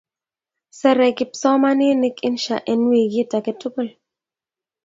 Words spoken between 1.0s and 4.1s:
kipsomaninik insha en wikit aketukul